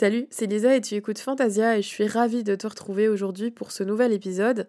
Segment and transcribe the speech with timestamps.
[0.00, 3.50] Salut, c'est Lisa et tu écoutes Fantasia et je suis ravie de te retrouver aujourd'hui
[3.50, 4.68] pour ce nouvel épisode.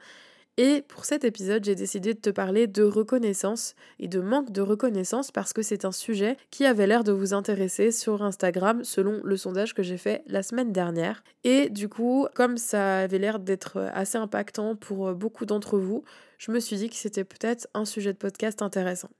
[0.57, 4.61] Et pour cet épisode, j'ai décidé de te parler de reconnaissance et de manque de
[4.61, 9.21] reconnaissance parce que c'est un sujet qui avait l'air de vous intéresser sur Instagram selon
[9.23, 11.23] le sondage que j'ai fait la semaine dernière.
[11.43, 16.04] Et du coup, comme ça avait l'air d'être assez impactant pour beaucoup d'entre vous,
[16.39, 19.11] je me suis dit que c'était peut-être un sujet de podcast intéressant.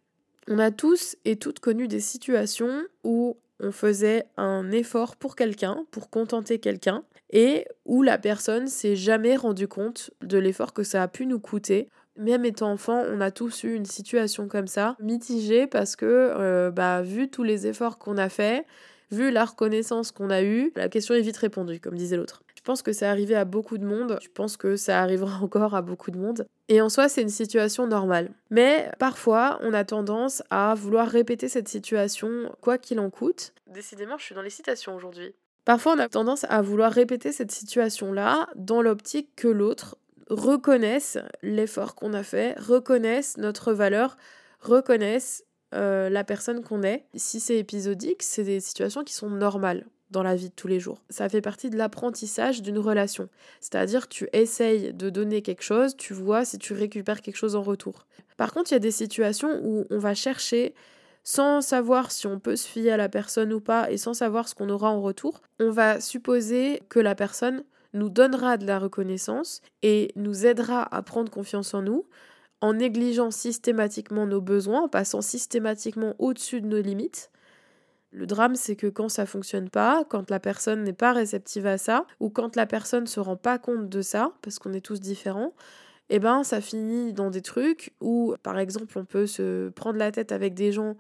[0.48, 5.86] On a tous et toutes connu des situations où on faisait un effort pour quelqu'un,
[5.92, 11.04] pour contenter quelqu'un, et où la personne s'est jamais rendu compte de l'effort que ça
[11.04, 11.90] a pu nous coûter.
[12.18, 16.72] Même étant enfant, on a tous eu une situation comme ça, mitigée parce que, euh,
[16.72, 18.66] bah, vu tous les efforts qu'on a fait,
[19.12, 22.42] vu la reconnaissance qu'on a eue, la question est vite répondue, comme disait l'autre.
[22.60, 25.76] Je pense que ça arrivé à beaucoup de monde, je pense que ça arrivera encore
[25.76, 26.46] à beaucoup de monde.
[26.68, 28.32] Et en soi, c'est une situation normale.
[28.50, 33.54] Mais parfois, on a tendance à vouloir répéter cette situation quoi qu'il en coûte.
[33.68, 35.34] Décidément, je suis dans les citations aujourd'hui.
[35.64, 39.98] Parfois, on a tendance à vouloir répéter cette situation-là dans l'optique que l'autre
[40.30, 44.18] reconnaisse l'effort qu'on a fait, reconnaisse notre valeur,
[44.60, 47.06] reconnaisse euh, la personne qu'on est.
[47.16, 50.80] Si c'est épisodique, c'est des situations qui sont normales dans la vie de tous les
[50.80, 51.02] jours.
[51.10, 53.30] Ça fait partie de l'apprentissage d'une relation.
[53.60, 57.62] C'est-à-dire tu essayes de donner quelque chose, tu vois si tu récupères quelque chose en
[57.62, 58.06] retour.
[58.38, 60.74] Par contre, il y a des situations où on va chercher
[61.24, 64.48] sans savoir si on peut se fier à la personne ou pas et sans savoir
[64.48, 68.80] ce qu'on aura en retour, on va supposer que la personne nous donnera de la
[68.80, 72.06] reconnaissance et nous aidera à prendre confiance en nous
[72.62, 77.32] en négligeant systématiquement nos besoins, en passant systématiquement au-dessus de nos limites
[78.12, 81.78] le drame, c'est que quand ça fonctionne pas, quand la personne n'est pas réceptive à
[81.78, 85.00] ça, ou quand la personne se rend pas compte de ça, parce qu'on est tous
[85.00, 85.54] différents,
[86.10, 90.12] eh ben ça finit dans des trucs où, par exemple, on peut se prendre la
[90.12, 90.96] tête avec des gens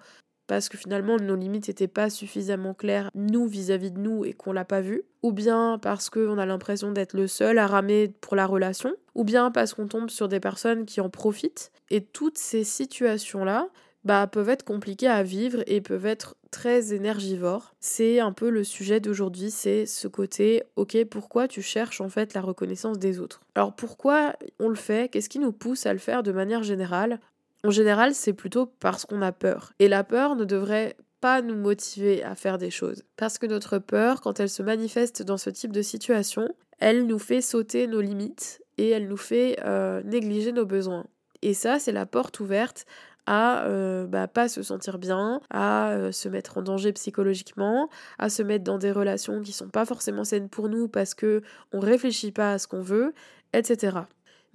[0.49, 4.51] parce que finalement nos limites n'étaient pas suffisamment claires, nous vis-à-vis de nous, et qu'on
[4.51, 8.35] l'a pas vu, ou bien parce qu'on a l'impression d'être le seul à ramer pour
[8.35, 11.71] la relation, ou bien parce qu'on tombe sur des personnes qui en profitent.
[11.91, 13.69] Et toutes ces situations-là,
[14.03, 17.73] bah, peuvent être compliquées à vivre et peuvent être très énergivores.
[17.79, 22.33] C'est un peu le sujet d'aujourd'hui, c'est ce côté, ok, pourquoi tu cherches en fait
[22.33, 23.41] la reconnaissance des autres?
[23.55, 25.09] Alors pourquoi on le fait?
[25.11, 27.19] Qu'est-ce qui nous pousse à le faire de manière générale?
[27.63, 29.73] En général, c'est plutôt parce qu'on a peur.
[29.79, 33.03] Et la peur ne devrait pas nous motiver à faire des choses.
[33.17, 36.47] Parce que notre peur, quand elle se manifeste dans ce type de situation,
[36.79, 41.05] elle nous fait sauter nos limites et elle nous fait euh, négliger nos besoins.
[41.41, 42.85] Et ça, c'est la porte ouverte
[43.29, 48.27] à euh, bah, pas se sentir bien, à euh, se mettre en danger psychologiquement, à
[48.27, 51.79] se mettre dans des relations qui sont pas forcément saines pour nous parce que on
[51.79, 53.13] réfléchit pas à ce qu'on veut,
[53.53, 53.97] etc.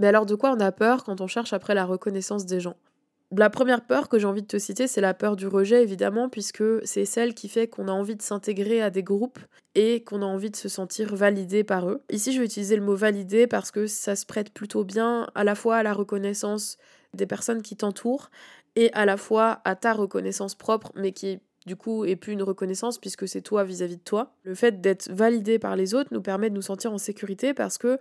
[0.00, 2.74] Mais alors de quoi on a peur quand on cherche après la reconnaissance des gens?
[3.36, 6.28] La première peur que j'ai envie de te citer, c'est la peur du rejet, évidemment,
[6.28, 9.38] puisque c'est celle qui fait qu'on a envie de s'intégrer à des groupes
[9.76, 12.02] et qu'on a envie de se sentir validé par eux.
[12.10, 15.44] Ici, je vais utiliser le mot validé parce que ça se prête plutôt bien à
[15.44, 16.76] la fois à la reconnaissance
[17.14, 18.30] des personnes qui t'entourent
[18.76, 22.42] et à la fois à ta reconnaissance propre, mais qui du coup est plus une
[22.42, 24.34] reconnaissance puisque c'est toi vis-à-vis de toi.
[24.42, 27.78] Le fait d'être validé par les autres nous permet de nous sentir en sécurité parce
[27.78, 27.98] que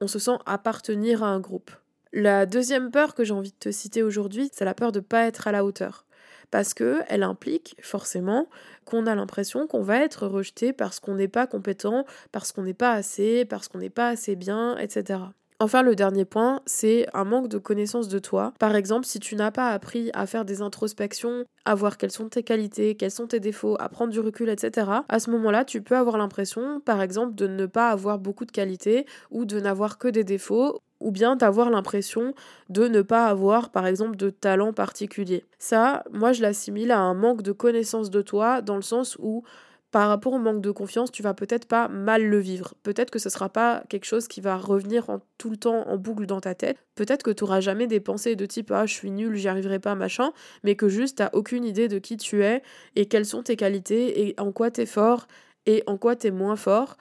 [0.00, 1.70] on se sent appartenir à un groupe.
[2.12, 5.04] La deuxième peur que j'ai envie de te citer aujourd'hui, c'est la peur de ne
[5.04, 6.06] pas être à la hauteur.
[6.50, 8.48] Parce que elle implique forcément
[8.84, 12.74] qu'on a l'impression qu'on va être rejeté parce qu'on n'est pas compétent, parce qu'on n'est
[12.74, 15.20] pas assez, parce qu'on n'est pas assez bien, etc.
[15.58, 18.52] Enfin, le dernier point, c'est un manque de connaissance de toi.
[18.58, 22.28] Par exemple, si tu n'as pas appris à faire des introspections, à voir quelles sont
[22.28, 25.80] tes qualités, quels sont tes défauts, à prendre du recul, etc., à ce moment-là, tu
[25.80, 29.96] peux avoir l'impression, par exemple, de ne pas avoir beaucoup de qualités ou de n'avoir
[29.96, 32.34] que des défauts ou bien d'avoir l'impression
[32.68, 35.44] de ne pas avoir par exemple de talent particulier.
[35.58, 39.42] Ça, moi je l'assimile à un manque de connaissance de toi dans le sens où
[39.90, 42.74] par rapport au manque de confiance, tu vas peut-être pas mal le vivre.
[42.82, 45.96] Peut-être que ce sera pas quelque chose qui va revenir en, tout le temps en
[45.96, 46.76] boucle dans ta tête.
[46.96, 49.78] Peut-être que tu n'auras jamais des pensées de type ah je suis nul, j'y arriverai
[49.78, 50.32] pas, machin,
[50.64, 52.62] mais que juste t'as aucune idée de qui tu es
[52.96, 55.28] et quelles sont tes qualités et en quoi tu es fort
[55.66, 56.96] et en quoi tu es moins fort.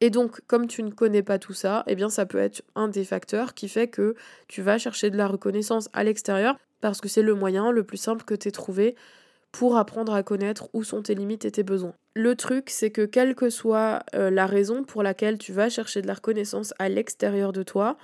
[0.00, 2.88] Et donc, comme tu ne connais pas tout ça, eh bien, ça peut être un
[2.88, 4.14] des facteurs qui fait que
[4.48, 7.98] tu vas chercher de la reconnaissance à l'extérieur parce que c'est le moyen le plus
[7.98, 8.96] simple que tu aies trouvé
[9.52, 11.94] pour apprendre à connaître où sont tes limites et tes besoins.
[12.14, 16.02] Le truc, c'est que quelle que soit euh, la raison pour laquelle tu vas chercher
[16.02, 17.96] de la reconnaissance à l'extérieur de toi,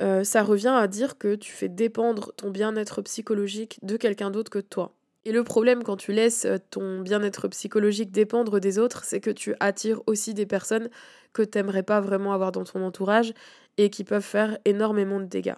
[0.00, 4.50] euh, ça revient à dire que tu fais dépendre ton bien-être psychologique de quelqu'un d'autre
[4.50, 4.94] que toi.
[5.26, 9.30] Et le problème quand tu laisses euh, ton bien-être psychologique dépendre des autres, c'est que
[9.30, 10.90] tu attires aussi des personnes
[11.32, 13.32] que tu n'aimerais pas vraiment avoir dans ton entourage
[13.78, 15.54] et qui peuvent faire énormément de dégâts.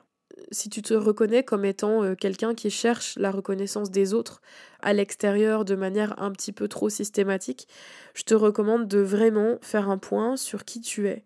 [0.51, 4.41] Si tu te reconnais comme étant euh, quelqu'un qui cherche la reconnaissance des autres
[4.81, 7.69] à l'extérieur de manière un petit peu trop systématique,
[8.15, 11.25] je te recommande de vraiment faire un point sur qui tu es.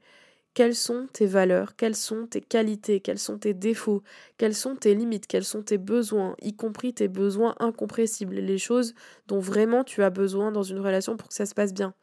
[0.52, 4.02] Quelles sont tes valeurs, quelles sont tes qualités, quels sont tes défauts,
[4.37, 8.94] quelles sont tes limites, quels sont tes besoins, y compris tes besoins incompressibles, les choses
[9.29, 11.94] dont vraiment tu as besoin dans une relation pour que ça se passe bien.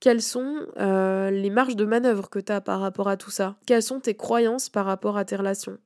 [0.00, 3.56] Quelles sont euh, les marges de manœuvre que tu as par rapport à tout ça?
[3.66, 5.78] Quelles sont tes croyances par rapport à tes relations?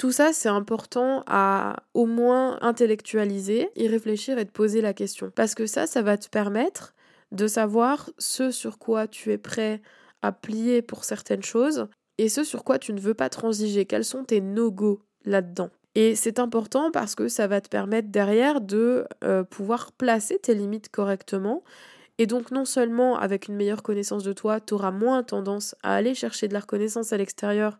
[0.00, 5.30] Tout ça, c'est important à au moins intellectualiser, y réfléchir et te poser la question.
[5.34, 6.94] Parce que ça, ça va te permettre
[7.32, 9.82] de savoir ce sur quoi tu es prêt
[10.22, 11.86] à plier pour certaines choses
[12.16, 13.84] et ce sur quoi tu ne veux pas transiger.
[13.84, 15.68] Quels sont tes no-go là-dedans?
[15.94, 20.54] Et c'est important parce que ça va te permettre derrière de euh, pouvoir placer tes
[20.54, 21.62] limites correctement.
[22.16, 25.94] Et donc non seulement avec une meilleure connaissance de toi, tu auras moins tendance à
[25.94, 27.78] aller chercher de la reconnaissance à l'extérieur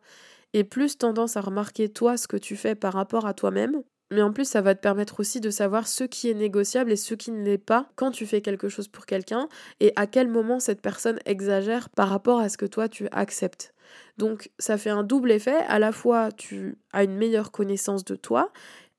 [0.53, 3.83] et plus tendance à remarquer toi ce que tu fais par rapport à toi-même.
[4.13, 6.97] Mais en plus, ça va te permettre aussi de savoir ce qui est négociable et
[6.97, 9.49] ce qui ne l'est pas quand tu fais quelque chose pour quelqu'un
[9.79, 13.73] et à quel moment cette personne exagère par rapport à ce que toi tu acceptes.
[14.19, 18.17] Donc ça fait un double effet, à la fois tu as une meilleure connaissance de
[18.17, 18.53] toi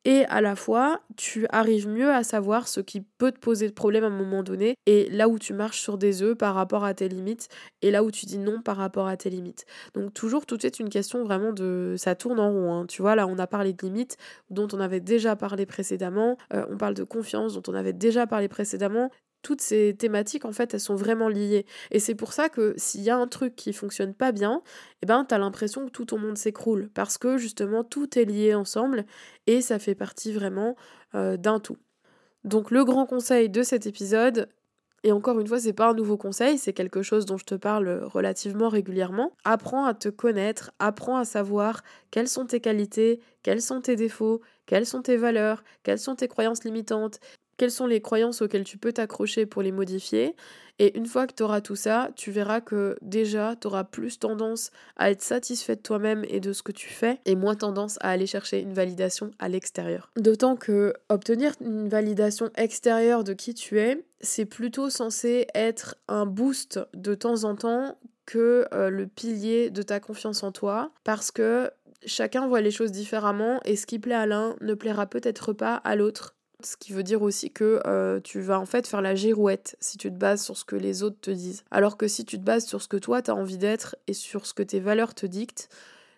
[0.05, 3.73] et à la fois tu arrives mieux à savoir ce qui peut te poser de
[3.73, 6.83] problème à un moment donné et là où tu marches sur des œufs par rapport
[6.83, 7.49] à tes limites
[7.81, 9.65] et là où tu dis non par rapport à tes limites.
[9.93, 12.73] Donc toujours tout est une question vraiment de ça tourne en rond.
[12.73, 12.85] Hein.
[12.87, 14.17] Tu vois là on a parlé de limites
[14.49, 18.27] dont on avait déjà parlé précédemment, euh, on parle de confiance dont on avait déjà
[18.27, 21.65] parlé précédemment toutes ces thématiques, en fait, elles sont vraiment liées.
[21.91, 24.61] Et c'est pour ça que s'il y a un truc qui fonctionne pas bien,
[25.01, 26.89] eh ben, t'as l'impression que tout ton monde s'écroule.
[26.93, 29.05] Parce que justement, tout est lié ensemble
[29.47, 30.75] et ça fait partie vraiment
[31.15, 31.77] euh, d'un tout.
[32.43, 34.49] Donc, le grand conseil de cet épisode,
[35.03, 37.55] et encore une fois, c'est pas un nouveau conseil, c'est quelque chose dont je te
[37.55, 39.31] parle relativement régulièrement.
[39.43, 44.41] Apprends à te connaître, apprends à savoir quelles sont tes qualités, quels sont tes défauts,
[44.67, 47.19] quelles sont tes valeurs, quelles sont tes croyances limitantes,
[47.57, 50.35] quelles sont les croyances auxquelles tu peux t'accrocher pour les modifier.
[50.79, 54.17] Et une fois que tu auras tout ça, tu verras que déjà, tu auras plus
[54.17, 57.97] tendance à être satisfait de toi-même et de ce que tu fais, et moins tendance
[58.01, 60.09] à aller chercher une validation à l'extérieur.
[60.17, 66.25] D'autant que obtenir une validation extérieure de qui tu es, c'est plutôt censé être un
[66.25, 71.31] boost de temps en temps que euh, le pilier de ta confiance en toi, parce
[71.31, 71.69] que
[72.05, 75.75] chacun voit les choses différemment et ce qui plaît à l'un ne plaira peut-être pas
[75.75, 76.35] à l'autre.
[76.65, 79.97] Ce qui veut dire aussi que euh, tu vas en fait faire la girouette si
[79.97, 81.63] tu te bases sur ce que les autres te disent.
[81.71, 84.13] Alors que si tu te bases sur ce que toi tu as envie d'être et
[84.13, 85.69] sur ce que tes valeurs te dictent,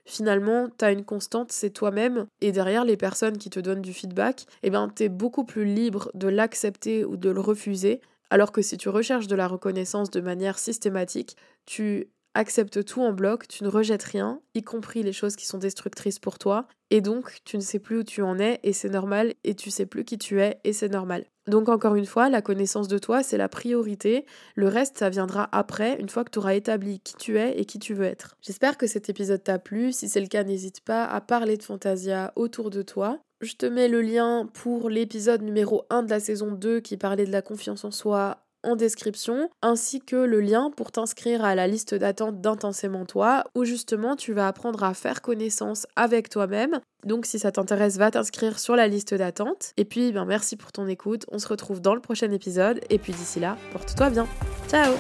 [0.06, 2.26] finalement, tu as une constante, c'est toi-même.
[2.42, 5.66] Et derrière les personnes qui te donnent du feedback, eh ben, tu es beaucoup plus
[5.66, 8.02] libre de l'accepter ou de le refuser.
[8.30, 13.14] Alors que si tu recherches de la reconnaissance de manière systématique, tu accepte tout en
[13.14, 17.02] bloc, tu ne rejettes rien, y compris les choses qui sont destructrices pour toi, et
[17.02, 19.86] donc tu ne sais plus où tu en es, et c'est normal, et tu sais
[19.86, 21.26] plus qui tu es, et c'est normal.
[21.48, 24.26] Donc encore une fois, la connaissance de toi, c'est la priorité,
[24.56, 27.66] le reste, ça viendra après, une fois que tu auras établi qui tu es et
[27.66, 28.36] qui tu veux être.
[28.42, 31.64] J'espère que cet épisode t'a plu, si c'est le cas, n'hésite pas à parler de
[31.64, 33.20] Fantasia autour de toi.
[33.42, 37.26] Je te mets le lien pour l'épisode numéro 1 de la saison 2 qui parlait
[37.26, 41.68] de la confiance en soi en description, ainsi que le lien pour t'inscrire à la
[41.68, 46.80] liste d'attente d'Intensément Toi, où justement tu vas apprendre à faire connaissance avec toi-même.
[47.06, 49.74] Donc si ça t'intéresse, va t'inscrire sur la liste d'attente.
[49.78, 52.98] Et puis, ben, merci pour ton écoute, on se retrouve dans le prochain épisode, et
[52.98, 54.28] puis d'ici là, porte-toi bien.
[54.68, 54.94] Ciao